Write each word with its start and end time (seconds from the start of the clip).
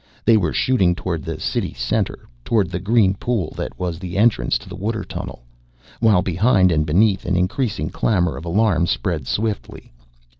They 0.25 0.35
were 0.35 0.51
shooting 0.51 0.95
toward 0.95 1.21
the 1.23 1.39
city's 1.39 1.77
center, 1.77 2.27
toward 2.43 2.71
the 2.71 2.79
green 2.79 3.13
pool 3.13 3.53
that 3.55 3.77
was 3.77 3.99
the 3.99 4.17
entrance 4.17 4.57
to 4.57 4.67
the 4.67 4.75
water 4.75 5.03
tunnel, 5.03 5.43
while 5.99 6.23
behind 6.23 6.71
and 6.71 6.87
beneath 6.87 7.23
an 7.23 7.35
increasing 7.35 7.91
clamor 7.91 8.35
of 8.35 8.43
alarm 8.43 8.87
spread 8.87 9.27
swiftly. 9.27 9.93